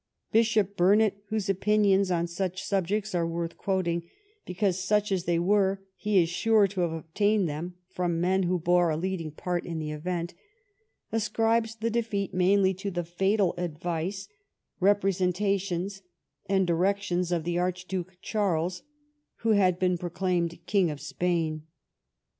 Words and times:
Bishop 0.31 0.75
Burnet, 0.75 1.21
whose 1.27 1.47
opinions 1.47 2.09
on 2.09 2.25
such 2.25 2.63
subjects 2.63 3.13
are 3.13 3.27
worth 3.27 3.55
quoting, 3.55 4.09
because, 4.47 4.79
such 4.83 5.11
as 5.11 5.25
they 5.25 5.37
were, 5.37 5.79
he 5.95 6.19
is 6.23 6.27
sure 6.27 6.65
to 6.69 6.81
have 6.81 6.91
obtained 6.91 7.47
them 7.47 7.75
from 7.87 8.19
men 8.19 8.41
who 8.41 8.57
bore 8.57 8.89
a 8.89 8.97
leading 8.97 9.29
part 9.29 9.63
in 9.63 9.77
the 9.77 9.91
event, 9.91 10.33
ascribes 11.11 11.75
the 11.75 11.91
defeat 11.91 12.33
mainly 12.33 12.73
to 12.73 12.89
the 12.89 13.03
fatal 13.03 13.53
advice, 13.59 14.27
repre 14.81 15.13
sentations, 15.13 16.01
and 16.49 16.65
directions 16.65 17.31
of 17.31 17.43
the 17.43 17.59
Archduke 17.59 18.17
Charles, 18.23 18.81
who 19.41 19.51
had 19.51 19.77
been 19.77 19.99
proclaimed 19.99 20.65
King 20.65 20.89
of 20.89 20.99
Spain. 20.99 21.67